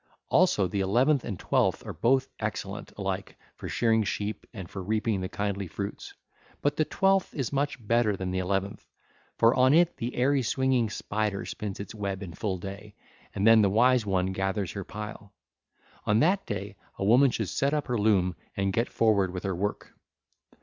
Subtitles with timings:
[0.29, 5.21] Also the eleventh and twelfth are both excellent, alike for shearing sheep and for reaping
[5.21, 6.15] the kindly fruits;
[6.63, 8.87] but the twelfth is much better than the eleventh,
[9.37, 12.95] for on it the airy swinging spider spins its web in full day,
[13.35, 15.33] and then the Wise One 1342, gathers her pile.
[16.05, 19.93] On that day woman should set up her loom and get forward with her work.